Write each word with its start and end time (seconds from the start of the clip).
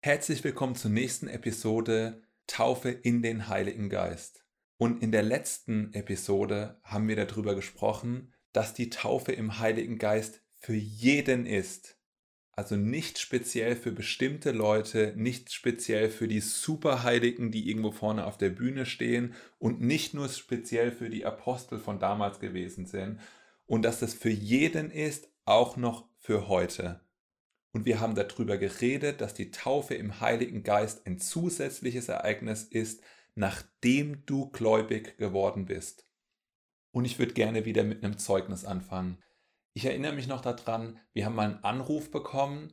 Herzlich 0.00 0.44
willkommen 0.44 0.76
zur 0.76 0.92
nächsten 0.92 1.26
Episode 1.26 2.22
Taufe 2.46 2.88
in 2.88 3.20
den 3.20 3.48
Heiligen 3.48 3.88
Geist. 3.88 4.44
Und 4.76 5.02
in 5.02 5.10
der 5.10 5.24
letzten 5.24 5.92
Episode 5.92 6.78
haben 6.84 7.08
wir 7.08 7.16
darüber 7.16 7.56
gesprochen, 7.56 8.32
dass 8.52 8.74
die 8.74 8.90
Taufe 8.90 9.32
im 9.32 9.58
Heiligen 9.58 9.98
Geist 9.98 10.40
für 10.60 10.76
jeden 10.76 11.46
ist. 11.46 11.98
Also 12.52 12.76
nicht 12.76 13.18
speziell 13.18 13.74
für 13.74 13.90
bestimmte 13.90 14.52
Leute, 14.52 15.14
nicht 15.16 15.52
speziell 15.52 16.10
für 16.10 16.28
die 16.28 16.40
Superheiligen, 16.40 17.50
die 17.50 17.68
irgendwo 17.68 17.90
vorne 17.90 18.24
auf 18.24 18.38
der 18.38 18.50
Bühne 18.50 18.86
stehen 18.86 19.34
und 19.58 19.80
nicht 19.80 20.14
nur 20.14 20.28
speziell 20.28 20.92
für 20.92 21.10
die 21.10 21.26
Apostel 21.26 21.80
von 21.80 21.98
damals 21.98 22.38
gewesen 22.38 22.86
sind. 22.86 23.18
Und 23.66 23.82
dass 23.82 23.98
das 23.98 24.14
für 24.14 24.30
jeden 24.30 24.92
ist, 24.92 25.28
auch 25.44 25.76
noch 25.76 26.08
für 26.20 26.46
heute. 26.46 27.00
Und 27.72 27.84
wir 27.84 28.00
haben 28.00 28.14
darüber 28.14 28.56
geredet, 28.56 29.20
dass 29.20 29.34
die 29.34 29.50
Taufe 29.50 29.94
im 29.94 30.20
Heiligen 30.20 30.62
Geist 30.62 31.06
ein 31.06 31.18
zusätzliches 31.18 32.08
Ereignis 32.08 32.64
ist, 32.64 33.02
nachdem 33.34 34.24
du 34.26 34.50
gläubig 34.50 35.18
geworden 35.18 35.66
bist. 35.66 36.04
Und 36.90 37.04
ich 37.04 37.18
würde 37.18 37.34
gerne 37.34 37.64
wieder 37.64 37.84
mit 37.84 38.02
einem 38.02 38.18
Zeugnis 38.18 38.64
anfangen. 38.64 39.18
Ich 39.74 39.84
erinnere 39.84 40.14
mich 40.14 40.26
noch 40.26 40.40
daran, 40.40 40.98
wir 41.12 41.26
haben 41.26 41.36
mal 41.36 41.44
einen 41.44 41.62
Anruf 41.64 42.10
bekommen, 42.10 42.72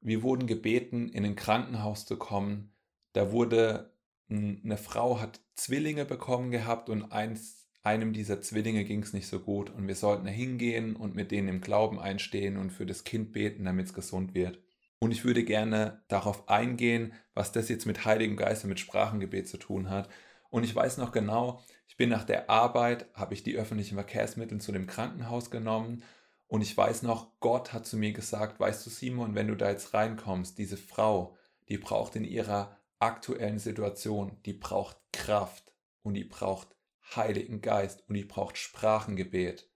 wir 0.00 0.22
wurden 0.22 0.46
gebeten, 0.46 1.08
in 1.08 1.24
ein 1.24 1.34
Krankenhaus 1.34 2.04
zu 2.04 2.16
kommen. 2.16 2.72
Da 3.14 3.32
wurde 3.32 3.94
eine 4.30 4.76
Frau 4.76 5.20
hat 5.20 5.40
Zwillinge 5.54 6.04
bekommen 6.04 6.50
gehabt 6.50 6.88
und 6.88 7.10
eins, 7.12 7.63
einem 7.84 8.12
dieser 8.12 8.40
Zwillinge 8.40 8.84
ging 8.84 9.02
es 9.02 9.12
nicht 9.12 9.28
so 9.28 9.38
gut 9.38 9.70
und 9.70 9.86
wir 9.86 9.94
sollten 9.94 10.26
hingehen 10.26 10.96
und 10.96 11.14
mit 11.14 11.30
denen 11.30 11.48
im 11.48 11.60
Glauben 11.60 12.00
einstehen 12.00 12.56
und 12.56 12.70
für 12.70 12.86
das 12.86 13.04
Kind 13.04 13.32
beten, 13.32 13.64
damit 13.64 13.86
es 13.86 13.94
gesund 13.94 14.34
wird. 14.34 14.58
Und 14.98 15.12
ich 15.12 15.24
würde 15.24 15.44
gerne 15.44 16.02
darauf 16.08 16.48
eingehen, 16.48 17.12
was 17.34 17.52
das 17.52 17.68
jetzt 17.68 17.84
mit 17.84 18.04
Heiligem 18.04 18.36
Geist 18.36 18.64
und 18.64 18.70
mit 18.70 18.80
Sprachengebet 18.80 19.46
zu 19.46 19.58
tun 19.58 19.90
hat. 19.90 20.08
Und 20.50 20.64
ich 20.64 20.74
weiß 20.74 20.96
noch 20.98 21.12
genau, 21.12 21.62
ich 21.86 21.96
bin 21.96 22.08
nach 22.08 22.24
der 22.24 22.48
Arbeit, 22.48 23.06
habe 23.14 23.34
ich 23.34 23.42
die 23.42 23.56
öffentlichen 23.56 23.94
Verkehrsmittel 23.94 24.60
zu 24.60 24.72
dem 24.72 24.86
Krankenhaus 24.86 25.50
genommen 25.50 26.02
und 26.46 26.62
ich 26.62 26.76
weiß 26.76 27.02
noch, 27.02 27.32
Gott 27.40 27.72
hat 27.72 27.86
zu 27.86 27.96
mir 27.96 28.12
gesagt, 28.12 28.60
weißt 28.60 28.86
du 28.86 28.90
Simon, 28.90 29.34
wenn 29.34 29.48
du 29.48 29.56
da 29.56 29.70
jetzt 29.70 29.94
reinkommst, 29.94 30.56
diese 30.58 30.76
Frau, 30.76 31.36
die 31.68 31.78
braucht 31.78 32.16
in 32.16 32.24
ihrer 32.24 32.78
aktuellen 32.98 33.58
Situation, 33.58 34.36
die 34.46 34.52
braucht 34.52 34.96
Kraft 35.12 35.72
und 36.02 36.14
die 36.14 36.24
braucht 36.24 36.73
Heiligen 37.14 37.60
Geist 37.60 38.08
und 38.08 38.14
die 38.14 38.24
braucht 38.24 38.56
Sprachengebet. 38.56 39.68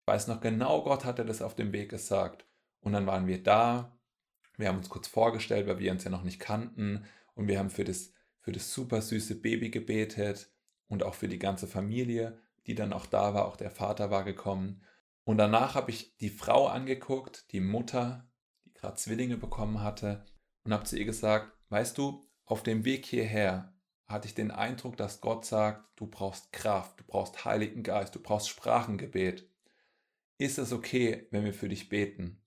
Ich 0.00 0.06
weiß 0.06 0.28
noch 0.28 0.40
genau, 0.40 0.82
Gott 0.82 1.04
hatte 1.04 1.24
das 1.24 1.42
auf 1.42 1.54
dem 1.54 1.72
Weg 1.72 1.90
gesagt. 1.90 2.46
Und 2.80 2.92
dann 2.92 3.06
waren 3.06 3.26
wir 3.26 3.42
da, 3.42 3.98
wir 4.56 4.68
haben 4.68 4.78
uns 4.78 4.88
kurz 4.88 5.08
vorgestellt, 5.08 5.66
weil 5.66 5.78
wir 5.78 5.90
uns 5.90 6.04
ja 6.04 6.10
noch 6.10 6.22
nicht 6.22 6.40
kannten 6.40 7.04
und 7.34 7.48
wir 7.48 7.58
haben 7.58 7.70
für 7.70 7.84
das, 7.84 8.12
für 8.40 8.52
das 8.52 8.72
super 8.72 9.00
süße 9.00 9.36
Baby 9.36 9.70
gebetet 9.70 10.50
und 10.88 11.02
auch 11.02 11.14
für 11.14 11.28
die 11.28 11.38
ganze 11.38 11.66
Familie, 11.66 12.38
die 12.66 12.74
dann 12.74 12.92
auch 12.92 13.06
da 13.06 13.34
war, 13.34 13.46
auch 13.46 13.56
der 13.56 13.70
Vater 13.70 14.10
war 14.10 14.24
gekommen. 14.24 14.82
Und 15.24 15.38
danach 15.38 15.74
habe 15.74 15.90
ich 15.90 16.16
die 16.18 16.30
Frau 16.30 16.66
angeguckt, 16.66 17.50
die 17.52 17.60
Mutter, 17.60 18.28
die 18.64 18.74
gerade 18.74 18.96
Zwillinge 18.96 19.36
bekommen 19.36 19.80
hatte, 19.80 20.24
und 20.64 20.72
habe 20.72 20.84
zu 20.84 20.98
ihr 20.98 21.04
gesagt, 21.04 21.52
weißt 21.70 21.96
du, 21.98 22.26
auf 22.44 22.62
dem 22.62 22.84
Weg 22.84 23.06
hierher 23.06 23.73
hatte 24.06 24.28
ich 24.28 24.34
den 24.34 24.50
Eindruck, 24.50 24.96
dass 24.96 25.20
Gott 25.20 25.44
sagt, 25.44 25.84
du 25.96 26.06
brauchst 26.06 26.52
Kraft, 26.52 27.00
du 27.00 27.04
brauchst 27.04 27.44
Heiligen 27.44 27.82
Geist, 27.82 28.14
du 28.14 28.20
brauchst 28.20 28.48
Sprachengebet. 28.48 29.48
Ist 30.38 30.58
es 30.58 30.72
okay, 30.72 31.26
wenn 31.30 31.44
wir 31.44 31.54
für 31.54 31.68
dich 31.68 31.88
beten? 31.88 32.42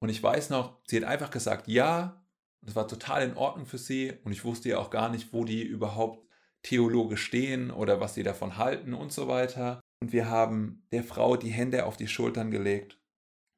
Und 0.00 0.08
ich 0.08 0.22
weiß 0.22 0.50
noch, 0.50 0.80
sie 0.86 0.96
hat 0.96 1.04
einfach 1.04 1.30
gesagt, 1.30 1.66
ja, 1.66 2.24
das 2.60 2.76
war 2.76 2.86
total 2.86 3.22
in 3.22 3.36
Ordnung 3.36 3.66
für 3.66 3.78
sie 3.78 4.12
und 4.24 4.32
ich 4.32 4.44
wusste 4.44 4.68
ja 4.68 4.78
auch 4.78 4.90
gar 4.90 5.08
nicht, 5.08 5.32
wo 5.32 5.44
die 5.44 5.62
überhaupt 5.62 6.26
theologisch 6.62 7.24
stehen 7.24 7.70
oder 7.70 8.00
was 8.00 8.14
sie 8.14 8.22
davon 8.22 8.56
halten 8.56 8.94
und 8.94 9.12
so 9.12 9.28
weiter. 9.28 9.80
Und 10.00 10.12
wir 10.12 10.28
haben 10.28 10.86
der 10.92 11.04
Frau 11.04 11.36
die 11.36 11.50
Hände 11.50 11.86
auf 11.86 11.96
die 11.96 12.08
Schultern 12.08 12.50
gelegt 12.50 13.00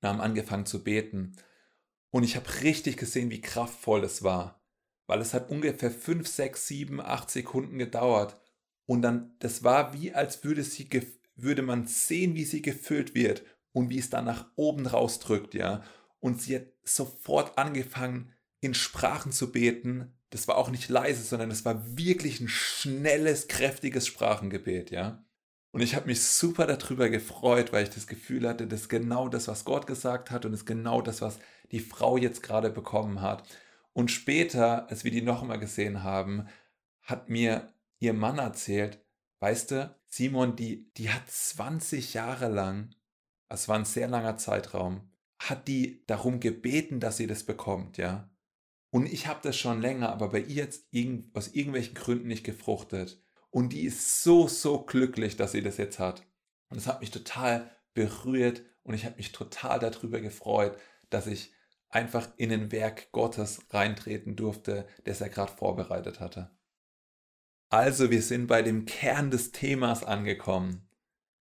und 0.01 0.09
haben 0.09 0.21
angefangen 0.21 0.67
zu 0.67 0.83
beten. 0.85 1.37
Und 2.11 2.25
ich 2.25 2.37
habe 2.37 2.63
richtig 2.63 2.97
gesehen, 2.97 3.31
wie 3.31 3.41
kraftvoll 3.41 4.05
es 4.05 4.23
war. 4.23 4.60
Weil 5.11 5.23
es 5.23 5.35
hat 5.35 5.51
ungefähr 5.51 5.91
5, 5.91 6.29
6, 6.29 6.69
7, 6.69 7.01
8 7.01 7.29
Sekunden 7.33 7.79
gedauert. 7.79 8.39
Und 8.87 9.03
dann, 9.03 9.35
das 9.41 9.65
war 9.65 9.93
wie, 9.93 10.15
als 10.15 10.45
würde, 10.45 10.63
sie, 10.63 10.89
würde 11.35 11.63
man 11.63 11.89
sehen, 11.89 12.37
wie 12.37 12.45
sie 12.45 12.63
gefüllt 12.63 13.13
wird 13.13 13.43
und 13.73 13.91
wie 13.91 13.99
es 13.99 14.09
dann 14.09 14.27
nach 14.27 14.47
oben 14.55 14.87
rausdrückt, 14.87 15.55
ja. 15.55 15.83
Und 16.21 16.41
sie 16.41 16.55
hat 16.55 16.67
sofort 16.85 17.59
angefangen, 17.59 18.33
in 18.61 18.73
Sprachen 18.73 19.33
zu 19.33 19.51
beten. 19.51 20.13
Das 20.31 20.47
war 20.47 20.57
auch 20.57 20.71
nicht 20.71 20.89
leise, 20.89 21.25
sondern 21.25 21.51
es 21.51 21.65
war 21.65 21.99
wirklich 21.99 22.39
ein 22.39 22.47
schnelles, 22.49 23.49
kräftiges 23.49 24.07
Sprachengebet, 24.07 24.93
ja. 24.93 25.25
Und 25.73 25.81
ich 25.81 25.97
habe 25.97 26.07
mich 26.07 26.23
super 26.23 26.69
darüber 26.69 27.09
gefreut, 27.09 27.73
weil 27.73 27.83
ich 27.83 27.91
das 27.91 28.07
Gefühl 28.07 28.49
hatte, 28.49 28.69
das 28.69 28.83
ist 28.83 28.89
genau 28.89 29.29
das, 29.29 29.49
was 29.49 29.65
Gott 29.65 29.89
gesagt 29.89 30.31
hat 30.31 30.45
und 30.45 30.53
ist 30.53 30.67
genau 30.67 31.03
das, 31.03 31.21
was 31.21 31.41
die 31.73 31.81
Frau 31.81 32.17
jetzt 32.17 32.45
gerade 32.45 32.71
bekommen 32.71 33.21
hat. 33.21 33.43
Und 33.93 34.11
später, 34.11 34.89
als 34.89 35.05
wir 35.05 35.11
die 35.11 35.23
noch 35.23 35.43
einmal 35.43 35.59
gesehen 35.59 36.03
haben, 36.03 36.47
hat 37.03 37.29
mir 37.29 37.73
ihr 37.99 38.13
Mann 38.13 38.39
erzählt, 38.39 39.05
weißt 39.41 39.71
du, 39.73 39.97
Simon, 40.07 40.57
die, 40.57 40.93
die 40.95 41.11
hat 41.11 41.29
20 41.29 42.15
Jahre 42.15 42.49
lang, 42.49 42.95
es 43.49 43.69
war 43.69 43.77
ein 43.77 43.85
sehr 43.85 44.09
langer 44.09 44.37
Zeitraum, 44.37 45.11
hat 45.39 45.69
die 45.69 46.05
darum 46.07 46.41
gebeten, 46.41 47.01
dass 47.01 47.17
sie 47.17 47.27
das 47.27 47.45
bekommt, 47.45 47.97
ja. 47.97 48.31
Und 48.91 49.07
ich 49.07 49.29
habe 49.29 49.41
das 49.43 49.57
schon 49.57 49.81
länger, 49.81 50.11
aber 50.11 50.31
bei 50.31 50.41
ihr 50.41 50.65
jetzt 50.65 50.89
aus 51.33 51.49
irgendwelchen 51.49 51.95
Gründen 51.95 52.27
nicht 52.27 52.45
gefruchtet. 52.45 53.23
Und 53.51 53.73
die 53.73 53.83
ist 53.83 54.23
so, 54.23 54.49
so 54.49 54.83
glücklich, 54.83 55.37
dass 55.37 55.53
sie 55.53 55.63
das 55.63 55.77
jetzt 55.77 55.99
hat. 55.99 56.27
Und 56.69 56.77
es 56.77 56.87
hat 56.87 57.01
mich 57.01 57.11
total 57.11 57.71
berührt 57.95 58.63
und 58.83 58.95
ich 58.95 59.05
habe 59.05 59.17
mich 59.17 59.33
total 59.33 59.79
darüber 59.79 60.21
gefreut, 60.21 60.77
dass 61.09 61.27
ich 61.27 61.53
einfach 61.91 62.29
in 62.37 62.53
ein 62.53 62.73
Werk 62.73 63.13
Gottes 63.13 63.61
reintreten 63.71 64.37
durfte, 64.37 64.87
das 65.05 65.21
er 65.21 65.29
gerade 65.29 65.53
vorbereitet 65.53 66.21
hatte. 66.21 66.51
Also, 67.69 68.11
wir 68.11 68.23
sind 68.23 68.47
bei 68.47 68.63
dem 68.63 68.85
Kern 68.85 69.31
des 69.31 69.53
Themas 69.53 70.03
angekommen. 70.03 70.89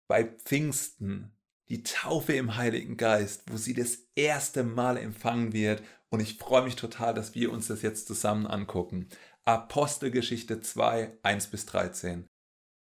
Bei 0.07 0.23
Pfingsten, 0.23 1.31
die 1.69 1.83
Taufe 1.83 2.33
im 2.33 2.55
Heiligen 2.55 2.97
Geist, 2.97 3.43
wo 3.51 3.57
sie 3.57 3.73
das 3.73 3.99
erste 4.15 4.63
Mal 4.63 4.97
empfangen 4.97 5.53
wird. 5.53 5.83
Und 6.09 6.21
ich 6.21 6.37
freue 6.37 6.63
mich 6.63 6.75
total, 6.75 7.13
dass 7.13 7.35
wir 7.35 7.51
uns 7.51 7.67
das 7.67 7.81
jetzt 7.81 8.07
zusammen 8.07 8.47
angucken. 8.47 9.09
Apostelgeschichte 9.45 10.61
2, 10.61 11.17
1 11.23 11.47
bis 11.47 11.65
13. 11.67 12.25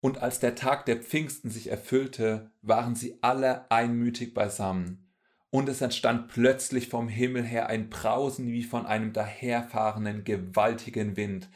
Und 0.00 0.18
als 0.18 0.38
der 0.38 0.54
Tag 0.54 0.86
der 0.86 1.02
Pfingsten 1.02 1.50
sich 1.50 1.70
erfüllte, 1.70 2.52
waren 2.62 2.94
sie 2.94 3.18
alle 3.22 3.70
einmütig 3.70 4.34
beisammen. 4.34 5.05
Und 5.56 5.70
es 5.70 5.80
entstand 5.80 6.28
plötzlich 6.28 6.90
vom 6.90 7.08
Himmel 7.08 7.42
her 7.42 7.70
ein 7.70 7.88
Brausen 7.88 8.52
wie 8.52 8.62
von 8.62 8.84
einem 8.84 9.14
daherfahrenden 9.14 10.22
gewaltigen 10.22 11.16
Wind 11.16 11.48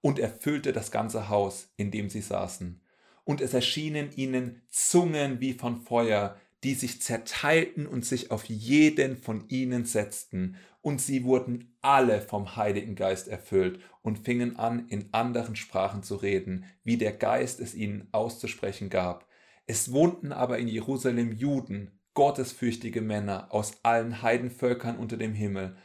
und 0.00 0.20
erfüllte 0.20 0.72
das 0.72 0.92
ganze 0.92 1.28
Haus, 1.28 1.68
in 1.76 1.90
dem 1.90 2.08
sie 2.08 2.20
saßen. 2.20 2.80
Und 3.24 3.40
es 3.40 3.54
erschienen 3.54 4.10
ihnen 4.14 4.62
Zungen 4.70 5.40
wie 5.40 5.54
von 5.54 5.80
Feuer, 5.80 6.36
die 6.62 6.74
sich 6.74 7.02
zerteilten 7.02 7.88
und 7.88 8.04
sich 8.04 8.30
auf 8.30 8.44
jeden 8.44 9.16
von 9.16 9.48
ihnen 9.48 9.84
setzten, 9.84 10.54
und 10.80 11.00
sie 11.00 11.24
wurden 11.24 11.76
alle 11.82 12.20
vom 12.20 12.54
Heiligen 12.54 12.94
Geist 12.94 13.26
erfüllt 13.26 13.80
und 14.02 14.20
fingen 14.20 14.56
an, 14.56 14.86
in 14.86 15.08
anderen 15.10 15.56
Sprachen 15.56 16.04
zu 16.04 16.14
reden, 16.14 16.64
wie 16.84 16.96
der 16.96 17.12
Geist 17.12 17.58
es 17.58 17.74
ihnen 17.74 18.06
auszusprechen 18.12 18.88
gab. 18.88 19.26
Es 19.66 19.90
wohnten 19.90 20.30
aber 20.30 20.58
in 20.58 20.68
Jerusalem 20.68 21.32
Juden, 21.32 21.97
gottesfürchtige 22.18 23.00
Männer 23.00 23.46
aus 23.54 23.74
allen 23.84 24.22
Heidenvölkern 24.22 24.96
unter 24.96 25.16
dem 25.16 25.34
Himmel. 25.34 25.76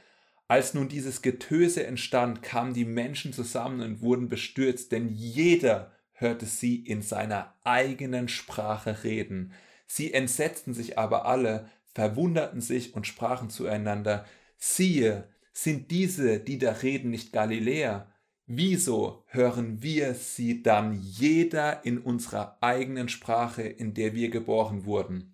Als 0.48 0.74
nun 0.74 0.90
dieses 0.90 1.22
Getöse 1.22 1.86
entstand, 1.86 2.42
kamen 2.42 2.74
die 2.74 2.86
Menschen 2.86 3.34
zusammen 3.34 3.82
und 3.82 4.02
wurden 4.02 4.30
bestürzt, 4.30 4.92
denn 4.92 5.10
jeder 5.10 5.92
hörte 6.12 6.48
sie 6.48 6.78
in 6.78 7.04
seiner 7.04 7.54
eigenen 7.64 8.30
Sprache 8.30 9.04
reden. 9.04 9.54
Sie 9.86 10.12
entsetzten 10.12 10.74
sich 10.74 10.98
aber 10.98 11.28
alle, 11.28 11.70
verwunderten 11.94 12.62
sich 12.62 12.96
und 12.96 13.06
sprachen 13.06 13.52
zueinander, 13.52 14.26
siehe, 14.58 15.30
sind 15.52 15.92
diese, 15.92 16.40
die 16.40 16.58
da 16.58 16.72
reden, 16.72 17.12
nicht 17.12 17.32
Galiläer? 17.32 18.12
Wieso 18.48 19.24
hören 19.28 19.84
wir 19.84 20.16
sie 20.16 20.64
dann 20.64 21.00
jeder 21.00 21.86
in 21.86 22.00
unserer 22.00 22.58
eigenen 22.62 23.08
Sprache, 23.08 23.62
in 23.62 23.94
der 23.94 24.16
wir 24.16 24.32
geboren 24.32 24.86
wurden? 24.86 25.33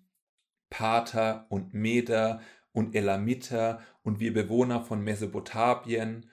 Pater 0.70 1.46
und 1.50 1.74
Meder 1.74 2.40
und 2.72 2.94
Elamiter 2.94 3.80
und 4.02 4.20
wir 4.20 4.32
Bewohner 4.32 4.82
von 4.82 5.02
Mesopotamien, 5.02 6.30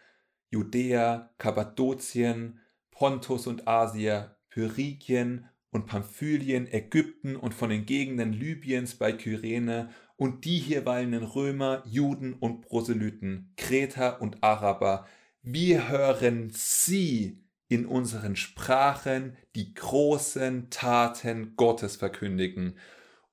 Judäa, 0.50 1.32
Kappadokien, 1.38 2.60
Pontus 2.92 3.48
und 3.48 3.68
Asia, 3.68 4.38
Pyrrhikien 4.50 5.50
und 5.72 5.86
Pamphylien, 5.86 6.72
Ägypten 6.72 7.36
und 7.36 7.54
von 7.54 7.70
den 7.70 7.86
Gegenden 7.86 8.34
Libyens 8.34 8.96
bei 8.96 9.12
Kyrene 9.12 9.90
und 10.16 10.46
die 10.46 10.58
hier 10.58 10.86
weilenden 10.86 11.24
Römer, 11.24 11.84
Juden 11.86 12.34
und 12.34 12.62
Proselyten, 12.62 13.54
Kreter 13.58 14.22
und 14.22 14.44
Araber, 14.44 15.06
Wir 15.42 15.90
hören 15.90 16.50
sie 16.52 17.44
in 17.70 17.86
unseren 17.86 18.36
Sprachen 18.36 19.38
die 19.56 19.74
großen 19.74 20.70
Taten 20.70 21.56
Gottes 21.56 21.98
verkündigen. 21.98 22.78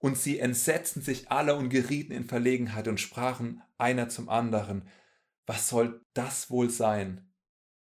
Und 0.04 0.18
sie 0.18 0.38
entsetzten 0.38 1.00
sich 1.00 1.30
alle 1.30 1.56
und 1.56 1.70
gerieten 1.70 2.12
in 2.12 2.26
Verlegenheit 2.26 2.88
und 2.88 3.00
sprachen 3.00 3.62
einer 3.78 4.10
zum 4.10 4.28
anderen, 4.28 4.86
was 5.46 5.70
soll 5.70 6.04
das 6.12 6.50
wohl 6.50 6.68
sein? 6.68 7.34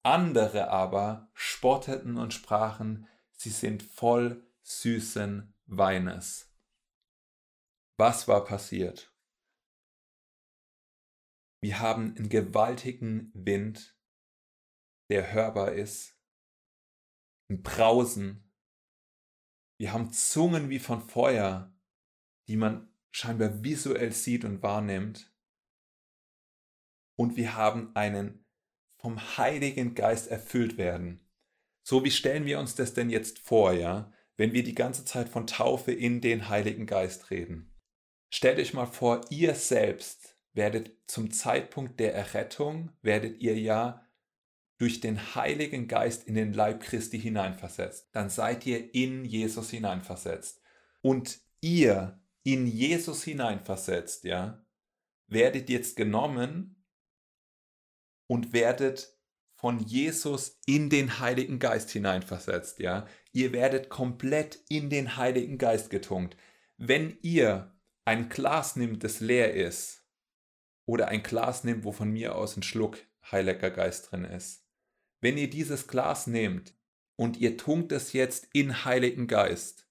Andere 0.03 0.69
aber 0.69 1.29
spotteten 1.33 2.15
und 2.15 2.33
sprachen, 2.33 3.09
sie 3.33 3.49
sind 3.49 3.83
voll 3.83 4.49
süßen 4.61 5.53
Weines. 5.65 6.49
Was 7.97 8.29
war 8.29 8.45
passiert? 8.45 9.13
Wir 11.59 11.81
haben 11.81 12.15
einen 12.15 12.29
gewaltigen 12.29 13.33
Wind, 13.33 13.99
der 15.09 15.33
hörbar 15.33 15.73
ist, 15.73 16.17
ein 17.49 17.63
Brausen. 17.63 18.49
Wir 19.77 19.91
haben 19.91 20.13
Zungen 20.13 20.69
wie 20.69 20.79
von 20.79 21.01
Feuer, 21.01 21.73
die 22.47 22.57
man 22.57 22.89
scheinbar 23.11 23.63
visuell 23.63 24.11
sieht 24.11 24.45
und 24.45 24.61
wahrnimmt. 24.61 25.31
Und 27.15 27.35
wir 27.35 27.55
haben 27.55 27.95
einen 27.95 28.45
vom 28.97 29.37
Heiligen 29.37 29.95
Geist 29.95 30.29
erfüllt 30.29 30.77
werden. 30.77 31.21
So 31.83 32.03
wie 32.03 32.11
stellen 32.11 32.45
wir 32.45 32.59
uns 32.59 32.75
das 32.75 32.93
denn 32.93 33.09
jetzt 33.09 33.39
vor, 33.39 33.73
ja, 33.73 34.11
wenn 34.35 34.53
wir 34.53 34.63
die 34.63 34.75
ganze 34.75 35.05
Zeit 35.05 35.29
von 35.29 35.47
Taufe 35.47 35.91
in 35.91 36.21
den 36.21 36.49
Heiligen 36.49 36.85
Geist 36.85 37.31
reden? 37.31 37.73
Stellt 38.29 38.59
euch 38.59 38.73
mal 38.73 38.85
vor, 38.85 39.21
ihr 39.29 39.55
selbst 39.55 40.37
werdet 40.53 40.91
zum 41.07 41.31
Zeitpunkt 41.31 41.99
der 41.99 42.13
Errettung, 42.13 42.91
werdet 43.01 43.41
ihr 43.41 43.57
ja 43.57 44.05
durch 44.77 44.99
den 44.99 45.35
Heiligen 45.35 45.87
Geist 45.87 46.27
in 46.27 46.35
den 46.35 46.53
Leib 46.53 46.81
Christi 46.81 47.19
hineinversetzt. 47.19 48.09
Dann 48.11 48.29
seid 48.29 48.65
ihr 48.65 48.93
in 48.93 49.25
Jesus 49.25 49.69
hineinversetzt. 49.69 50.61
Und 51.01 51.39
ihr 51.61 52.19
in 52.47 52.65
Jesus 52.65 53.25
hineinversetzt, 53.25 54.23
ja, 54.23 54.65
werdet 55.27 55.69
jetzt 55.69 55.97
genommen 55.97 56.81
und 58.27 58.53
werdet 58.53 59.19
von 59.57 59.79
Jesus 59.79 60.61
in 60.65 60.89
den 60.89 61.19
Heiligen 61.19 61.59
Geist 61.59 61.89
hineinversetzt, 61.89 62.79
ja. 62.79 63.05
Ihr 63.33 63.51
werdet 63.51 63.89
komplett 63.89 64.63
in 64.69 64.89
den 64.89 65.17
Heiligen 65.17 65.57
Geist 65.57 65.89
getunkt. 65.89 66.37
Wenn 66.77 67.17
ihr 67.21 67.77
ein 68.05 68.29
Glas 68.29 68.77
nimmt, 68.77 69.03
das 69.03 69.19
leer 69.19 69.53
ist, 69.53 70.07
oder 70.85 71.09
ein 71.09 71.23
Glas 71.23 71.65
nimmt, 71.65 71.83
wo 71.83 71.91
von 71.91 72.09
mir 72.09 72.35
aus 72.35 72.55
ein 72.55 72.63
Schluck 72.63 72.97
Heiliger 73.29 73.71
Geist 73.71 74.09
drin 74.09 74.23
ist, 74.23 74.65
wenn 75.19 75.37
ihr 75.37 75.49
dieses 75.49 75.89
Glas 75.89 76.27
nehmt 76.27 76.73
und 77.17 77.35
ihr 77.35 77.57
tunkt 77.57 77.91
es 77.91 78.13
jetzt 78.13 78.47
in 78.53 78.85
Heiligen 78.85 79.27
Geist, 79.27 79.86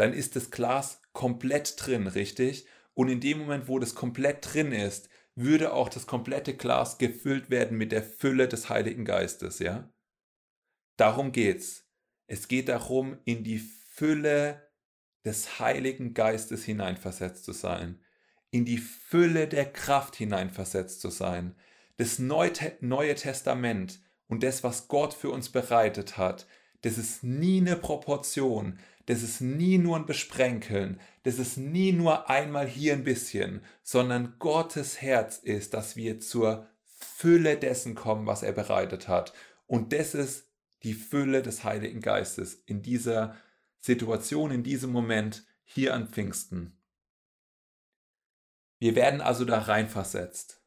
dann 0.00 0.14
ist 0.14 0.34
das 0.34 0.50
Glas 0.50 1.02
komplett 1.12 1.74
drin, 1.76 2.06
richtig? 2.06 2.66
Und 2.94 3.08
in 3.08 3.20
dem 3.20 3.38
Moment, 3.38 3.68
wo 3.68 3.78
das 3.78 3.94
komplett 3.94 4.54
drin 4.54 4.72
ist, 4.72 5.10
würde 5.34 5.74
auch 5.74 5.90
das 5.90 6.06
komplette 6.06 6.54
Glas 6.54 6.96
gefüllt 6.96 7.50
werden 7.50 7.76
mit 7.76 7.92
der 7.92 8.02
Fülle 8.02 8.48
des 8.48 8.70
Heiligen 8.70 9.04
Geistes, 9.04 9.58
ja? 9.58 9.92
Darum 10.96 11.32
geht's. 11.32 11.86
Es 12.26 12.48
geht 12.48 12.68
darum, 12.68 13.18
in 13.24 13.44
die 13.44 13.58
Fülle 13.58 14.70
des 15.26 15.60
Heiligen 15.60 16.14
Geistes 16.14 16.64
hineinversetzt 16.64 17.44
zu 17.44 17.52
sein, 17.52 18.00
in 18.50 18.64
die 18.64 18.78
Fülle 18.78 19.48
der 19.48 19.70
Kraft 19.70 20.16
hineinversetzt 20.16 21.02
zu 21.02 21.10
sein. 21.10 21.54
Das 21.98 22.18
Neue 22.18 23.14
Testament 23.14 24.00
und 24.28 24.42
das, 24.42 24.64
was 24.64 24.88
Gott 24.88 25.12
für 25.12 25.28
uns 25.28 25.50
bereitet 25.50 26.16
hat, 26.16 26.46
das 26.80 26.96
ist 26.96 27.22
nie 27.22 27.58
eine 27.60 27.76
Proportion, 27.76 28.78
das 29.10 29.24
ist 29.24 29.40
nie 29.40 29.76
nur 29.76 29.96
ein 29.96 30.06
Besprenkeln, 30.06 31.00
das 31.24 31.40
ist 31.40 31.56
nie 31.56 31.90
nur 31.90 32.30
einmal 32.30 32.68
hier 32.68 32.92
ein 32.92 33.02
bisschen, 33.02 33.60
sondern 33.82 34.36
Gottes 34.38 35.02
Herz 35.02 35.38
ist, 35.38 35.74
dass 35.74 35.96
wir 35.96 36.20
zur 36.20 36.68
Fülle 36.84 37.56
dessen 37.56 37.96
kommen, 37.96 38.28
was 38.28 38.44
er 38.44 38.52
bereitet 38.52 39.08
hat. 39.08 39.32
Und 39.66 39.92
das 39.92 40.14
ist 40.14 40.46
die 40.84 40.94
Fülle 40.94 41.42
des 41.42 41.64
Heiligen 41.64 42.00
Geistes 42.00 42.62
in 42.66 42.82
dieser 42.82 43.34
Situation, 43.80 44.52
in 44.52 44.62
diesem 44.62 44.92
Moment 44.92 45.44
hier 45.64 45.92
an 45.94 46.06
Pfingsten. 46.06 46.78
Wir 48.78 48.94
werden 48.94 49.20
also 49.20 49.44
da 49.44 49.58
reinversetzt. 49.58 50.62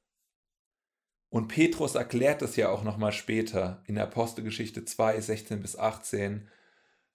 Und 1.29 1.47
Petrus 1.47 1.95
erklärt 1.95 2.41
es 2.41 2.57
ja 2.57 2.67
auch 2.67 2.83
nochmal 2.83 3.13
später 3.13 3.81
in 3.85 3.97
Apostelgeschichte 3.97 4.83
2, 4.83 5.21
16 5.21 5.61
bis 5.61 5.77
18, 5.77 6.49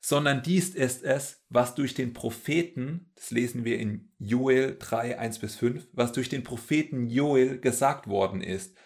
sondern 0.00 0.42
dies 0.42 0.70
ist 0.70 1.02
es, 1.02 1.44
was 1.48 1.74
durch 1.74 1.94
den 1.94 2.12
Propheten, 2.12 3.10
das 3.14 3.30
lesen 3.30 3.64
wir 3.64 3.78
in 3.78 4.10
Joel 4.18 4.76
3, 4.78 5.18
1 5.18 5.38
bis 5.38 5.56
5, 5.56 5.88
was 5.92 6.12
durch 6.12 6.28
den 6.28 6.44
Propheten 6.44 7.08
Joel 7.08 7.58
gesagt 7.58 8.08
worden 8.08 8.40
ist. 8.40 8.76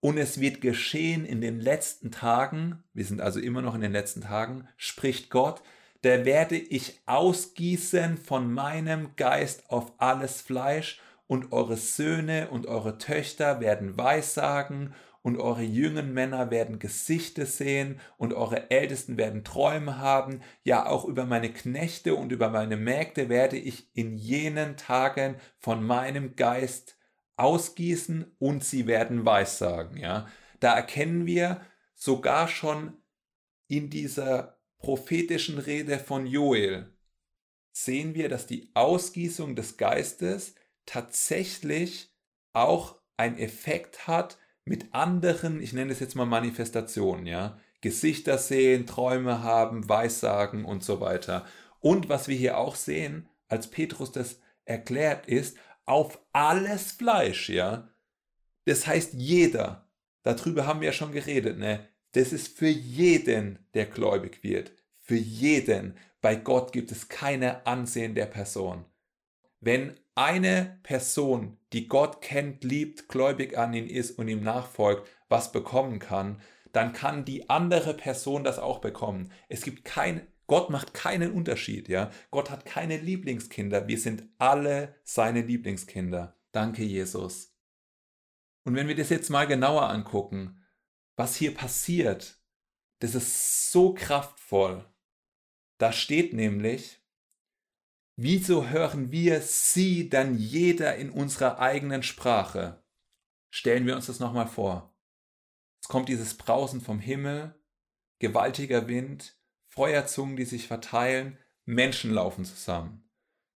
Und 0.00 0.18
es 0.18 0.40
wird 0.40 0.60
geschehen 0.60 1.24
in 1.24 1.40
den 1.40 1.60
letzten 1.60 2.10
Tagen, 2.10 2.82
wir 2.92 3.04
sind 3.04 3.20
also 3.20 3.40
immer 3.40 3.62
noch 3.62 3.74
in 3.74 3.80
den 3.80 3.92
letzten 3.92 4.20
Tagen, 4.20 4.68
spricht 4.76 5.30
Gott, 5.30 5.62
da 6.02 6.24
werde 6.24 6.56
ich 6.56 7.00
ausgießen 7.06 8.18
von 8.18 8.52
meinem 8.52 9.16
Geist 9.16 9.70
auf 9.70 9.92
alles 9.98 10.40
Fleisch 10.40 11.00
und 11.26 11.52
eure 11.52 11.76
Söhne 11.76 12.48
und 12.50 12.66
eure 12.66 12.98
Töchter 12.98 13.60
werden 13.60 13.96
Weissagen 13.96 14.94
und 15.26 15.40
eure 15.40 15.64
jungen 15.64 16.14
Männer 16.14 16.52
werden 16.52 16.78
Gesichter 16.78 17.46
sehen 17.46 18.00
und 18.16 18.32
eure 18.32 18.70
Ältesten 18.70 19.16
werden 19.16 19.42
Träume 19.42 19.98
haben. 19.98 20.40
Ja, 20.62 20.86
auch 20.86 21.04
über 21.04 21.26
meine 21.26 21.52
Knechte 21.52 22.14
und 22.14 22.30
über 22.30 22.48
meine 22.48 22.76
Mägde 22.76 23.28
werde 23.28 23.56
ich 23.56 23.90
in 23.92 24.16
jenen 24.16 24.76
Tagen 24.76 25.34
von 25.58 25.82
meinem 25.82 26.36
Geist 26.36 26.96
ausgießen 27.34 28.36
und 28.38 28.62
sie 28.62 28.86
werden 28.86 29.26
Weissagen. 29.26 29.96
Ja, 29.96 30.28
da 30.60 30.76
erkennen 30.76 31.26
wir 31.26 31.60
sogar 31.96 32.46
schon 32.46 32.96
in 33.66 33.90
dieser 33.90 34.60
prophetischen 34.78 35.58
Rede 35.58 35.98
von 35.98 36.28
Joel, 36.28 36.96
sehen 37.72 38.14
wir, 38.14 38.28
dass 38.28 38.46
die 38.46 38.70
Ausgießung 38.74 39.56
des 39.56 39.76
Geistes 39.76 40.54
tatsächlich 40.84 42.14
auch 42.52 43.00
einen 43.16 43.38
Effekt 43.38 44.06
hat 44.06 44.38
mit 44.66 44.92
anderen, 44.92 45.62
ich 45.62 45.72
nenne 45.72 45.92
es 45.92 46.00
jetzt 46.00 46.16
mal 46.16 46.26
Manifestationen, 46.26 47.24
ja, 47.26 47.58
Gesichter 47.80 48.36
sehen, 48.36 48.86
Träume 48.86 49.42
haben, 49.42 49.88
Weissagen 49.88 50.64
und 50.64 50.82
so 50.82 51.00
weiter. 51.00 51.46
Und 51.80 52.08
was 52.08 52.26
wir 52.26 52.36
hier 52.36 52.58
auch 52.58 52.74
sehen, 52.74 53.28
als 53.48 53.70
Petrus 53.70 54.12
das 54.12 54.40
erklärt, 54.64 55.26
ist 55.28 55.56
auf 55.84 56.18
alles 56.32 56.92
Fleisch, 56.92 57.48
ja. 57.48 57.88
Das 58.64 58.86
heißt 58.86 59.14
jeder. 59.14 59.88
Darüber 60.24 60.66
haben 60.66 60.80
wir 60.80 60.86
ja 60.86 60.92
schon 60.92 61.12
geredet, 61.12 61.58
ne? 61.58 61.88
Das 62.12 62.32
ist 62.32 62.58
für 62.58 62.66
jeden, 62.66 63.60
der 63.74 63.86
gläubig 63.86 64.42
wird. 64.42 64.72
Für 64.98 65.14
jeden. 65.14 65.96
Bei 66.20 66.34
Gott 66.34 66.72
gibt 66.72 66.90
es 66.90 67.08
keine 67.08 67.64
Ansehen 67.66 68.16
der 68.16 68.26
Person. 68.26 68.84
Wenn 69.60 69.94
eine 70.16 70.80
Person, 70.82 71.58
die 71.72 71.88
Gott 71.88 72.22
kennt, 72.22 72.64
liebt, 72.64 73.08
gläubig 73.08 73.56
an 73.56 73.74
ihn 73.74 73.86
ist 73.86 74.18
und 74.18 74.28
ihm 74.28 74.42
nachfolgt, 74.42 75.08
was 75.28 75.52
bekommen 75.52 75.98
kann, 75.98 76.40
dann 76.72 76.92
kann 76.92 77.24
die 77.24 77.48
andere 77.48 77.94
Person 77.94 78.42
das 78.42 78.58
auch 78.58 78.80
bekommen. 78.80 79.30
Es 79.48 79.62
gibt 79.62 79.84
kein, 79.84 80.26
Gott 80.46 80.70
macht 80.70 80.94
keinen 80.94 81.32
Unterschied, 81.32 81.88
ja. 81.88 82.10
Gott 82.30 82.50
hat 82.50 82.64
keine 82.64 82.96
Lieblingskinder. 82.96 83.88
Wir 83.88 83.98
sind 83.98 84.24
alle 84.38 84.94
seine 85.04 85.42
Lieblingskinder. 85.42 86.36
Danke, 86.52 86.82
Jesus. 86.82 87.54
Und 88.64 88.74
wenn 88.74 88.88
wir 88.88 88.96
das 88.96 89.10
jetzt 89.10 89.30
mal 89.30 89.46
genauer 89.46 89.88
angucken, 89.90 90.62
was 91.16 91.36
hier 91.36 91.54
passiert, 91.54 92.40
das 93.00 93.14
ist 93.14 93.70
so 93.70 93.94
kraftvoll. 93.94 94.84
Da 95.78 95.92
steht 95.92 96.32
nämlich, 96.32 97.02
Wieso 98.18 98.68
hören 98.70 99.12
wir 99.12 99.42
sie 99.42 100.08
dann 100.08 100.38
jeder 100.38 100.96
in 100.96 101.10
unserer 101.10 101.58
eigenen 101.58 102.02
Sprache? 102.02 102.82
Stellen 103.50 103.86
wir 103.86 103.94
uns 103.94 104.06
das 104.06 104.20
nochmal 104.20 104.48
vor. 104.48 104.96
Es 105.82 105.88
kommt 105.88 106.08
dieses 106.08 106.34
Brausen 106.34 106.80
vom 106.80 106.98
Himmel, 106.98 107.54
gewaltiger 108.18 108.88
Wind, 108.88 109.36
Feuerzungen, 109.68 110.36
die 110.36 110.46
sich 110.46 110.66
verteilen, 110.66 111.38
Menschen 111.66 112.10
laufen 112.10 112.46
zusammen. 112.46 113.06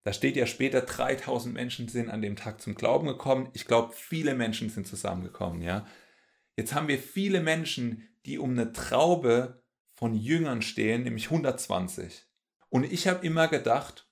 Da 0.04 0.12
steht 0.12 0.36
ja 0.36 0.46
später, 0.46 0.82
3000 0.82 1.54
Menschen 1.54 1.88
sind 1.88 2.10
an 2.10 2.22
dem 2.22 2.36
Tag 2.36 2.60
zum 2.60 2.76
Glauben 2.76 3.08
gekommen. 3.08 3.50
Ich 3.54 3.66
glaube, 3.66 3.94
viele 3.94 4.36
Menschen 4.36 4.70
sind 4.70 4.86
zusammengekommen, 4.86 5.62
ja. 5.62 5.88
Jetzt 6.58 6.74
haben 6.74 6.90
wir 6.90 7.00
viele 7.00 7.40
Menschen, 7.40 8.10
die 8.26 8.38
um 8.38 8.52
eine 8.52 8.74
Traube 8.74 9.64
von 9.94 10.16
Jüngern 10.16 10.62
stehen, 10.62 11.04
nämlich 11.04 11.26
120. 11.26 12.26
Und 12.68 12.84
ich 12.84 13.08
habe 13.08 13.26
immer 13.26 13.48
gedacht, 13.48 14.09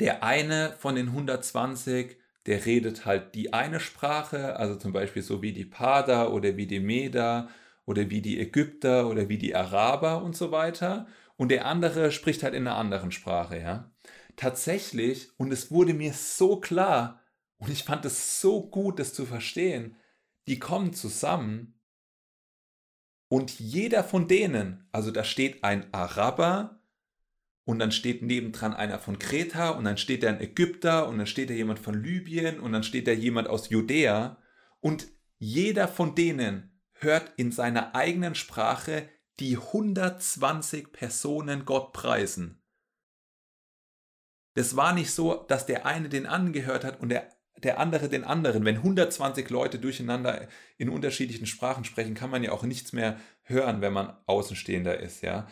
der 0.00 0.22
eine 0.22 0.72
von 0.78 0.96
den 0.96 1.08
120, 1.08 2.16
der 2.46 2.66
redet 2.66 3.06
halt 3.06 3.34
die 3.34 3.52
eine 3.52 3.80
Sprache, 3.80 4.56
also 4.56 4.76
zum 4.76 4.92
Beispiel 4.92 5.22
so 5.22 5.42
wie 5.42 5.52
die 5.52 5.64
Pada 5.64 6.28
oder 6.28 6.56
wie 6.56 6.66
die 6.66 6.80
Meda 6.80 7.48
oder 7.86 8.10
wie 8.10 8.20
die 8.20 8.40
Ägypter 8.40 9.08
oder 9.08 9.28
wie 9.28 9.38
die 9.38 9.54
Araber 9.54 10.22
und 10.22 10.36
so 10.36 10.50
weiter. 10.50 11.06
Und 11.36 11.50
der 11.50 11.66
andere 11.66 12.12
spricht 12.12 12.42
halt 12.42 12.54
in 12.54 12.66
einer 12.66 12.76
anderen 12.76 13.12
Sprache, 13.12 13.58
ja. 13.58 13.90
Tatsächlich, 14.36 15.30
und 15.38 15.52
es 15.52 15.70
wurde 15.70 15.94
mir 15.94 16.12
so 16.12 16.60
klar, 16.60 17.20
und 17.58 17.70
ich 17.70 17.84
fand 17.84 18.04
es 18.04 18.40
so 18.40 18.68
gut, 18.68 18.98
das 18.98 19.14
zu 19.14 19.26
verstehen, 19.26 19.96
die 20.48 20.58
kommen 20.58 20.92
zusammen 20.92 21.80
und 23.28 23.58
jeder 23.58 24.04
von 24.04 24.28
denen, 24.28 24.86
also 24.92 25.10
da 25.10 25.24
steht 25.24 25.64
ein 25.64 25.92
Araber 25.92 26.80
und 27.64 27.78
dann 27.78 27.92
steht 27.92 28.22
nebendran 28.22 28.74
einer 28.74 28.98
von 28.98 29.18
Kreta 29.18 29.70
und 29.70 29.84
dann 29.84 29.96
steht 29.96 30.22
da 30.22 30.28
ein 30.28 30.40
Ägypter 30.40 31.08
und 31.08 31.18
dann 31.18 31.26
steht 31.26 31.50
da 31.50 31.54
jemand 31.54 31.78
von 31.78 32.02
Libyen 32.02 32.60
und 32.60 32.72
dann 32.72 32.82
steht 32.82 33.06
da 33.06 33.12
jemand 33.12 33.48
aus 33.48 33.70
Judäa 33.70 34.38
und 34.80 35.08
jeder 35.38 35.88
von 35.88 36.14
denen 36.14 36.80
hört 36.92 37.32
in 37.36 37.52
seiner 37.52 37.94
eigenen 37.94 38.34
Sprache 38.34 39.08
die 39.40 39.56
120 39.56 40.92
Personen 40.92 41.64
Gott 41.64 41.92
preisen. 41.92 42.62
Das 44.54 44.76
war 44.76 44.94
nicht 44.94 45.10
so, 45.10 45.44
dass 45.48 45.66
der 45.66 45.84
eine 45.86 46.08
den 46.08 46.26
angehört 46.26 46.84
hat 46.84 47.00
und 47.00 47.08
der, 47.08 47.28
der 47.62 47.80
andere 47.80 48.08
den 48.08 48.24
anderen. 48.24 48.64
Wenn 48.64 48.76
120 48.76 49.50
Leute 49.50 49.80
durcheinander 49.80 50.48
in 50.76 50.88
unterschiedlichen 50.88 51.46
Sprachen 51.46 51.84
sprechen, 51.84 52.14
kann 52.14 52.30
man 52.30 52.44
ja 52.44 52.52
auch 52.52 52.62
nichts 52.62 52.92
mehr 52.92 53.18
hören, 53.42 53.80
wenn 53.80 53.92
man 53.92 54.16
Außenstehender 54.26 55.00
ist, 55.00 55.22
ja. 55.22 55.48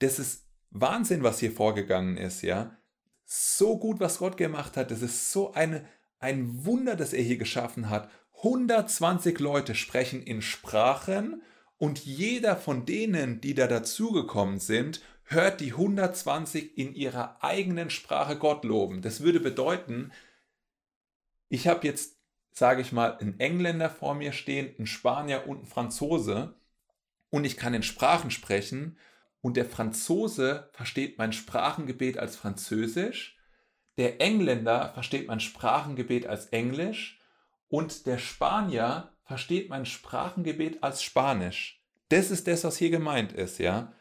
Das 0.00 0.18
ist 0.18 0.51
Wahnsinn, 0.72 1.22
was 1.22 1.38
hier 1.38 1.52
vorgegangen 1.52 2.16
ist, 2.16 2.42
ja. 2.42 2.76
So 3.24 3.78
gut, 3.78 4.00
was 4.00 4.18
Gott 4.18 4.36
gemacht 4.36 4.76
hat. 4.76 4.90
Das 4.90 5.02
ist 5.02 5.32
so 5.32 5.52
eine, 5.52 5.86
ein 6.18 6.64
Wunder, 6.64 6.96
das 6.96 7.12
er 7.12 7.22
hier 7.22 7.38
geschaffen 7.38 7.88
hat. 7.90 8.10
120 8.38 9.38
Leute 9.38 9.74
sprechen 9.74 10.22
in 10.22 10.42
Sprachen 10.42 11.42
und 11.78 12.04
jeder 12.04 12.56
von 12.56 12.86
denen, 12.86 13.40
die 13.40 13.54
da 13.54 13.66
dazugekommen 13.66 14.58
sind, 14.58 15.00
hört 15.24 15.60
die 15.60 15.72
120 15.72 16.76
in 16.76 16.94
ihrer 16.94 17.42
eigenen 17.42 17.90
Sprache 17.90 18.36
Gott 18.36 18.64
loben. 18.64 19.02
Das 19.02 19.22
würde 19.22 19.40
bedeuten, 19.40 20.12
ich 21.48 21.68
habe 21.68 21.86
jetzt, 21.86 22.16
sage 22.52 22.80
ich 22.80 22.92
mal, 22.92 23.16
einen 23.18 23.38
Engländer 23.38 23.90
vor 23.90 24.14
mir 24.14 24.32
stehen, 24.32 24.74
einen 24.76 24.86
Spanier 24.86 25.46
und 25.46 25.58
einen 25.58 25.66
Franzose 25.66 26.54
und 27.30 27.44
ich 27.44 27.56
kann 27.56 27.74
in 27.74 27.82
Sprachen 27.82 28.30
sprechen 28.30 28.96
und 29.42 29.56
der 29.56 29.66
Franzose 29.66 30.70
versteht 30.72 31.18
mein 31.18 31.34
Sprachengebet 31.34 32.16
als 32.16 32.36
Französisch, 32.36 33.36
der 33.98 34.22
Engländer 34.22 34.94
versteht 34.94 35.28
mein 35.28 35.40
Sprachengebet 35.40 36.26
als 36.26 36.46
Englisch 36.46 37.20
und 37.68 38.06
der 38.06 38.18
Spanier 38.18 39.14
versteht 39.24 39.68
mein 39.68 39.84
Sprachengebet 39.84 40.82
als 40.82 41.02
Spanisch. 41.02 41.84
Das 42.08 42.30
ist 42.30 42.46
das, 42.46 42.64
was 42.64 42.76
hier 42.76 42.90
gemeint 42.90 43.32
ist, 43.32 43.58
ja. 43.58 43.92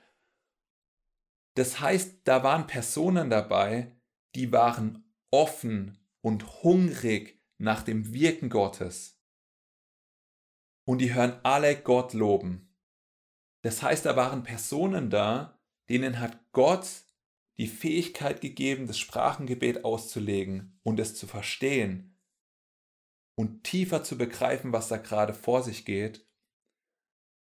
Das 1.55 1.79
heißt, 1.79 2.21
da 2.23 2.43
waren 2.43 2.67
Personen 2.67 3.29
dabei, 3.29 3.95
die 4.35 4.51
waren 4.51 5.03
offen 5.31 5.97
und 6.21 6.63
hungrig 6.63 7.41
nach 7.57 7.83
dem 7.83 8.13
Wirken 8.13 8.49
Gottes. 8.49 9.21
Und 10.85 10.99
die 10.99 11.13
hören 11.13 11.39
alle 11.43 11.75
Gott 11.75 12.13
loben. 12.13 12.70
Das 13.61 13.83
heißt, 13.83 14.05
da 14.05 14.15
waren 14.15 14.43
Personen 14.43 15.09
da, 15.09 15.59
denen 15.89 16.19
hat 16.19 16.51
Gott 16.51 16.87
die 17.57 17.67
Fähigkeit 17.67 18.41
gegeben, 18.41 18.87
das 18.87 18.97
Sprachengebet 18.97 19.85
auszulegen 19.85 20.79
und 20.83 20.99
es 20.99 21.15
zu 21.15 21.27
verstehen 21.27 22.17
und 23.35 23.63
tiefer 23.63 24.03
zu 24.03 24.17
begreifen, 24.17 24.73
was 24.73 24.87
da 24.87 24.97
gerade 24.97 25.33
vor 25.33 25.63
sich 25.63 25.85
geht. 25.85 26.25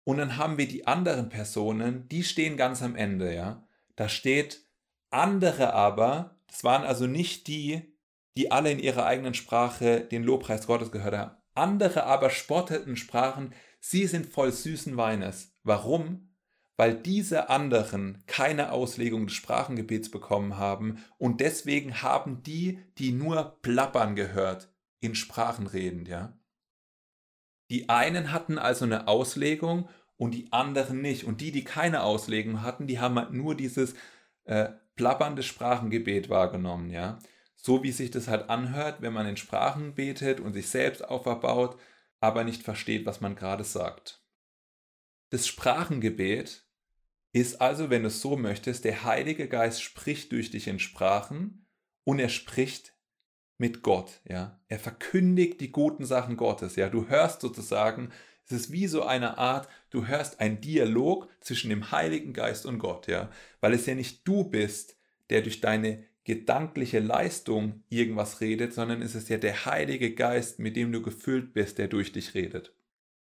Und 0.06 0.18
dann 0.18 0.38
haben 0.38 0.58
wir 0.58 0.68
die 0.68 0.88
anderen 0.88 1.30
Personen, 1.30 2.08
die 2.08 2.24
stehen 2.24 2.58
ganz 2.58 2.82
am 2.82 2.96
Ende, 2.96 3.34
ja. 3.34 3.68
Da 3.96 4.08
steht 4.08 4.66
andere 5.10 5.74
aber, 5.74 6.40
das 6.48 6.64
waren 6.64 6.84
also 6.84 7.08
nicht 7.08 7.48
die, 7.48 7.96
die 8.38 8.52
alle 8.52 8.72
in 8.72 8.80
ihrer 8.80 9.06
eigenen 9.06 9.34
Sprache 9.34 10.02
den 10.02 10.24
Lobpreis 10.24 10.68
Gottes 10.68 10.92
gehört 10.92 11.16
haben. 11.16 11.38
Andere 11.56 12.04
aber 12.04 12.30
spotteten, 12.30 12.98
sprachen, 12.98 13.54
sie 13.80 14.08
sind 14.08 14.26
voll 14.26 14.52
süßen 14.52 14.98
Weines. 14.98 15.55
Warum? 15.66 16.30
Weil 16.78 16.94
diese 16.94 17.50
anderen 17.50 18.24
keine 18.28 18.72
Auslegung 18.72 19.28
des 19.28 19.36
Sprachengebets 19.36 20.10
bekommen 20.10 20.58
haben 20.58 21.04
und 21.18 21.42
deswegen 21.42 22.02
haben 22.02 22.44
die, 22.44 22.80
die 22.98 23.12
nur 23.12 23.58
plappern 23.62 24.16
gehört, 24.16 24.72
in 25.00 25.16
Sprachen 25.16 25.68
reden, 25.68 26.06
ja. 26.06 26.38
Die 27.70 27.90
einen 27.90 28.32
hatten 28.32 28.60
also 28.60 28.86
eine 28.86 29.08
Auslegung 29.08 29.90
und 30.18 30.36
die 30.36 30.52
anderen 30.52 31.02
nicht. 31.02 31.24
Und 31.24 31.42
die, 31.42 31.52
die 31.52 31.64
keine 31.64 32.04
Auslegung 32.04 32.62
hatten, 32.62 32.88
die 32.88 33.00
haben 33.00 33.18
halt 33.18 33.34
nur 33.34 33.56
dieses 33.56 33.96
äh, 34.44 34.70
plappernde 34.96 35.44
Sprachengebet 35.44 36.30
wahrgenommen, 36.30 36.92
ja. 36.92 37.20
So 37.56 37.82
wie 37.84 37.92
sich 37.92 38.12
das 38.12 38.28
halt 38.28 38.50
anhört, 38.50 39.02
wenn 39.02 39.14
man 39.14 39.26
in 39.26 39.38
Sprachen 39.38 39.96
betet 39.96 40.40
und 40.40 40.54
sich 40.54 40.70
selbst 40.70 41.04
auferbaut, 41.04 41.80
aber 42.20 42.44
nicht 42.44 42.62
versteht, 42.62 43.06
was 43.08 43.22
man 43.22 43.36
gerade 43.36 43.64
sagt. 43.64 44.25
Das 45.30 45.48
Sprachengebet 45.48 46.66
ist 47.32 47.60
also, 47.60 47.90
wenn 47.90 48.04
du 48.04 48.08
es 48.08 48.22
so 48.22 48.38
möchtest, 48.38 48.86
der 48.86 49.04
Heilige 49.04 49.50
Geist 49.50 49.82
spricht 49.82 50.32
durch 50.32 50.52
dich 50.52 50.68
in 50.68 50.80
Sprachen 50.80 51.68
und 52.04 52.20
er 52.20 52.30
spricht 52.30 52.96
mit 53.58 53.82
Gott, 53.82 54.22
ja. 54.26 54.62
Er 54.68 54.80
verkündigt 54.80 55.62
die 55.62 55.72
guten 55.72 56.06
Sachen 56.06 56.38
Gottes, 56.38 56.76
ja. 56.76 56.90
Du 56.90 57.08
hörst 57.08 57.42
sozusagen, 57.42 58.12
es 58.46 58.52
ist 58.52 58.72
wie 58.72 58.88
so 58.88 59.04
eine 59.04 59.38
Art, 59.38 59.68
du 59.90 60.08
hörst 60.08 60.40
einen 60.40 60.62
Dialog 60.62 61.30
zwischen 61.40 61.70
dem 61.70 61.92
Heiligen 61.92 62.34
Geist 62.34 62.66
und 62.66 62.80
Gott, 62.80 63.08
ja. 63.08 63.30
Weil 63.60 63.74
es 63.74 63.86
ja 63.86 63.96
nicht 63.96 64.28
du 64.28 64.44
bist, 64.46 64.98
der 65.30 65.42
durch 65.42 65.62
deine 65.62 66.06
gedankliche 66.26 67.00
Leistung 67.00 67.84
irgendwas 67.90 68.42
redet, 68.42 68.74
sondern 68.74 69.02
es 69.02 69.16
ist 69.16 69.30
ja 69.30 69.38
der 69.38 69.66
Heilige 69.66 70.14
Geist, 70.16 70.60
mit 70.60 70.76
dem 70.76 70.92
du 70.92 71.02
gefüllt 71.02 71.54
bist, 71.54 71.78
der 71.78 71.88
durch 71.88 72.12
dich 72.12 72.34
redet. 72.34 72.74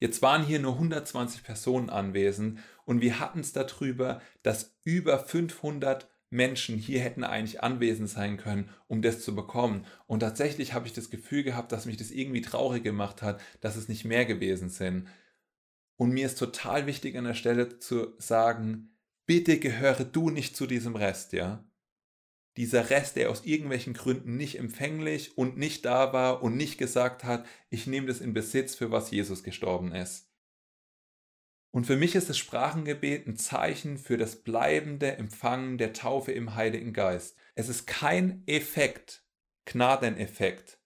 Jetzt 0.00 0.22
waren 0.22 0.44
hier 0.44 0.60
nur 0.60 0.74
120 0.74 1.42
Personen 1.42 1.90
anwesend 1.90 2.60
und 2.84 3.00
wir 3.00 3.18
hatten 3.18 3.40
es 3.40 3.52
darüber, 3.52 4.20
dass 4.42 4.76
über 4.84 5.18
500 5.18 6.08
Menschen 6.30 6.76
hier 6.76 7.00
hätten 7.00 7.24
eigentlich 7.24 7.62
anwesend 7.62 8.08
sein 8.08 8.36
können, 8.36 8.70
um 8.86 9.02
das 9.02 9.20
zu 9.20 9.34
bekommen. 9.34 9.86
Und 10.06 10.20
tatsächlich 10.20 10.74
habe 10.74 10.86
ich 10.86 10.92
das 10.92 11.10
Gefühl 11.10 11.42
gehabt, 11.42 11.72
dass 11.72 11.86
mich 11.86 11.96
das 11.96 12.10
irgendwie 12.10 12.42
traurig 12.42 12.84
gemacht 12.84 13.22
hat, 13.22 13.40
dass 13.60 13.76
es 13.76 13.88
nicht 13.88 14.04
mehr 14.04 14.24
gewesen 14.24 14.68
sind. 14.68 15.08
Und 15.96 16.10
mir 16.10 16.26
ist 16.26 16.38
total 16.38 16.86
wichtig 16.86 17.16
an 17.16 17.24
der 17.24 17.34
Stelle 17.34 17.78
zu 17.78 18.14
sagen, 18.18 18.90
bitte 19.26 19.58
gehöre 19.58 20.04
du 20.04 20.30
nicht 20.30 20.54
zu 20.54 20.66
diesem 20.66 20.96
Rest, 20.96 21.32
ja? 21.32 21.64
Dieser 22.58 22.90
Rest, 22.90 23.14
der 23.14 23.30
aus 23.30 23.44
irgendwelchen 23.44 23.94
Gründen 23.94 24.36
nicht 24.36 24.58
empfänglich 24.58 25.38
und 25.38 25.56
nicht 25.56 25.84
da 25.84 26.12
war 26.12 26.42
und 26.42 26.56
nicht 26.56 26.76
gesagt 26.76 27.22
hat, 27.22 27.46
ich 27.70 27.86
nehme 27.86 28.08
das 28.08 28.20
in 28.20 28.34
Besitz, 28.34 28.74
für 28.74 28.90
was 28.90 29.12
Jesus 29.12 29.44
gestorben 29.44 29.94
ist. 29.94 30.28
Und 31.70 31.86
für 31.86 31.96
mich 31.96 32.16
ist 32.16 32.28
das 32.28 32.36
Sprachengebet 32.36 33.28
ein 33.28 33.36
Zeichen 33.36 33.96
für 33.96 34.16
das 34.16 34.42
bleibende 34.42 35.16
Empfangen 35.16 35.78
der 35.78 35.92
Taufe 35.92 36.32
im 36.32 36.56
Heiligen 36.56 36.92
Geist. 36.92 37.36
Es 37.54 37.68
ist 37.68 37.86
kein 37.86 38.42
Effekt, 38.46 39.22
Gnadeneffekt. 39.66 40.77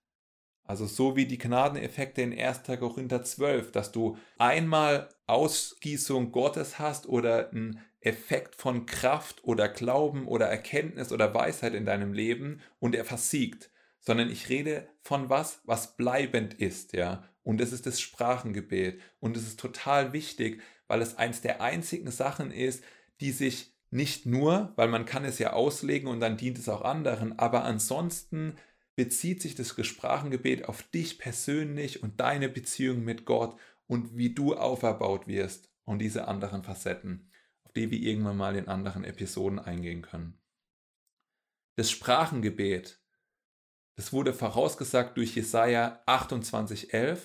Also 0.73 0.87
so 0.87 1.17
wie 1.17 1.26
die 1.26 1.37
Gnadeneffekte 1.37 2.23
in 2.23 2.33
1. 2.33 2.62
Korinther 2.79 3.23
12, 3.23 3.73
dass 3.73 3.93
du 3.93 4.17
einmal 4.38 5.11
Ausgießung 5.26 6.33
Gottes 6.33 6.79
hast 6.79 7.07
oder 7.07 7.52
ein 7.52 7.79
Effekt 8.00 8.55
von 8.55 8.87
Kraft 8.87 9.45
oder 9.45 9.69
Glauben 9.69 10.26
oder 10.26 10.47
Erkenntnis 10.47 11.12
oder 11.12 11.35
Weisheit 11.35 11.75
in 11.75 11.85
deinem 11.85 12.14
Leben 12.14 12.62
und 12.79 12.95
er 12.95 13.05
versiegt, 13.05 13.71
sondern 14.00 14.31
ich 14.31 14.49
rede 14.49 14.88
von 15.02 15.29
was, 15.29 15.61
was 15.67 15.95
bleibend 15.99 16.55
ist, 16.55 16.95
ja. 16.95 17.29
Und 17.43 17.61
es 17.61 17.75
ist 17.75 17.85
das 17.85 18.00
Sprachengebet. 18.00 18.99
Und 19.21 19.37
es 19.37 19.43
ist 19.43 19.61
total 19.61 20.14
wichtig, 20.14 20.62
weil 20.88 21.02
es 21.02 21.19
eins 21.19 21.43
der 21.43 21.61
einzigen 21.61 22.11
Sachen 22.11 22.50
ist, 22.50 22.83
die 23.21 23.33
sich 23.33 23.75
nicht 23.91 24.25
nur, 24.25 24.73
weil 24.76 24.88
man 24.88 25.05
kann 25.05 25.26
es 25.26 25.38
ja 25.38 25.52
auslegen 25.52 26.09
und 26.09 26.21
dann 26.21 26.38
dient 26.38 26.57
es 26.57 26.71
auch 26.71 26.81
anderen, 26.81 27.38
aber 27.38 27.64
ansonsten 27.64 28.57
bezieht 28.96 29.42
sich 29.42 29.54
das 29.54 29.75
Sprachengebet 29.87 30.66
auf 30.66 30.82
dich 30.82 31.18
persönlich 31.18 32.02
und 32.02 32.20
deine 32.20 32.49
Beziehung 32.49 33.04
mit 33.04 33.25
Gott 33.25 33.58
und 33.87 34.16
wie 34.16 34.34
du 34.34 34.54
auferbaut 34.54 35.26
wirst 35.26 35.70
und 35.84 35.99
diese 35.99 36.28
anderen 36.28 36.62
Facetten 36.62 37.32
die 37.76 37.90
wir 37.90 37.99
irgendwann 37.99 38.37
mal 38.37 38.56
in 38.56 38.68
anderen 38.68 39.04
Episoden 39.04 39.58
eingehen 39.58 40.02
können. 40.02 40.38
Das 41.76 41.90
Sprachengebet, 41.90 43.00
das 43.96 44.12
wurde 44.12 44.34
vorausgesagt 44.34 45.16
durch 45.16 45.34
Jesaja 45.34 46.02
28,11. 46.06 47.18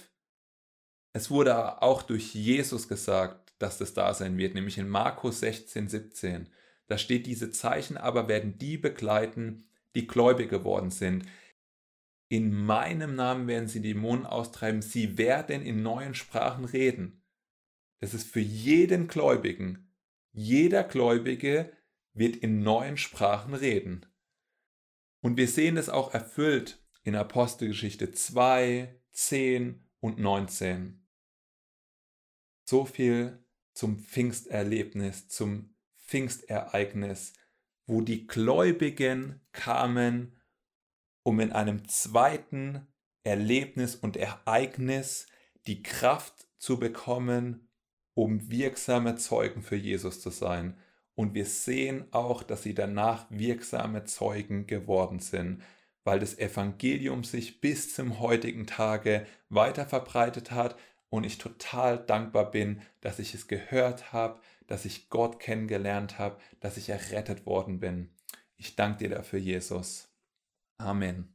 Es 1.13 1.29
wurde 1.29 1.81
auch 1.81 2.03
durch 2.03 2.33
Jesus 2.33 2.87
gesagt, 2.87 3.53
dass 3.59 3.77
das 3.77 3.93
da 3.93 4.13
sein 4.13 4.37
wird, 4.37 4.53
nämlich 4.53 4.77
in 4.77 4.87
Markus 4.87 5.39
16, 5.39 5.89
17. 5.89 6.49
Da 6.87 6.97
steht, 6.97 7.25
diese 7.25 7.51
Zeichen 7.51 7.97
aber 7.97 8.27
werden 8.27 8.57
die 8.57 8.77
begleiten, 8.77 9.67
die 9.95 10.07
gläubig 10.07 10.49
geworden 10.49 10.91
sind. 10.91 11.25
In 12.29 12.53
meinem 12.53 13.15
Namen 13.15 13.47
werden 13.47 13.67
sie 13.67 13.81
Dämonen 13.81 14.25
austreiben, 14.25 14.81
sie 14.81 15.17
werden 15.17 15.61
in 15.61 15.81
neuen 15.81 16.13
Sprachen 16.13 16.65
reden. 16.65 17.23
Das 17.99 18.13
ist 18.13 18.27
für 18.27 18.41
jeden 18.41 19.07
Gläubigen. 19.07 19.93
Jeder 20.33 20.83
Gläubige 20.83 21.71
wird 22.13 22.35
in 22.35 22.59
neuen 22.59 22.97
Sprachen 22.97 23.53
reden. 23.53 24.05
Und 25.21 25.37
wir 25.37 25.47
sehen 25.47 25.77
es 25.77 25.89
auch 25.89 26.13
erfüllt 26.13 26.83
in 27.03 27.15
Apostelgeschichte 27.15 28.11
2, 28.11 29.01
10 29.11 29.87
und 29.99 30.19
19. 30.19 31.07
So 32.65 32.85
viel 32.85 33.43
zum 33.73 33.99
Pfingsterlebnis, 33.99 35.29
zum 35.29 35.75
Pfingstereignis, 36.05 37.33
wo 37.85 38.01
die 38.01 38.27
Gläubigen 38.27 39.41
kamen, 39.53 40.36
um 41.27 41.41
in 41.41 41.51
einem 41.51 41.89
zweiten 41.89 42.87
Erlebnis 43.23 43.95
und 43.95 44.15
Ereignis 44.15 45.27
die 45.65 45.83
Kraft 45.83 46.47
zu 46.57 46.79
bekommen, 46.79 47.67
um 48.13 48.49
wirksame 48.49 49.17
Zeugen 49.17 49.61
für 49.61 49.75
Jesus 49.75 50.21
zu 50.21 50.29
sein. 50.29 50.77
Und 51.15 51.33
wir 51.33 51.45
sehen 51.45 52.05
auch, 52.11 52.43
dass 52.43 52.63
sie 52.63 52.73
danach 52.73 53.25
wirksame 53.29 54.05
Zeugen 54.05 54.67
geworden 54.67 55.19
sind, 55.19 55.61
weil 56.05 56.21
das 56.21 56.39
Evangelium 56.39 57.25
sich 57.25 57.59
bis 57.59 57.93
zum 57.93 58.21
heutigen 58.21 58.65
Tage 58.65 59.27
weiter 59.49 59.85
verbreitet 59.85 60.51
hat 60.51 60.77
und 61.09 61.25
ich 61.25 61.39
total 61.39 61.97
dankbar 61.97 62.51
bin, 62.51 62.79
dass 63.01 63.19
ich 63.19 63.33
es 63.33 63.49
gehört 63.49 64.13
habe, 64.13 64.39
dass 64.67 64.85
ich 64.85 65.09
Gott 65.09 65.41
kennengelernt 65.41 66.19
habe, 66.19 66.37
dass 66.61 66.77
ich 66.77 66.87
errettet 66.87 67.45
worden 67.45 67.81
bin. 67.81 68.11
Ich 68.55 68.77
danke 68.77 68.99
dir 68.99 69.09
dafür, 69.09 69.39
Jesus. 69.39 70.07
Amen. 70.79 71.27